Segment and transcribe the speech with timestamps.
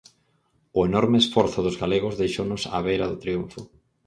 [0.77, 3.61] O enorme esforzo dos galegos deixounos á beira do triunfo.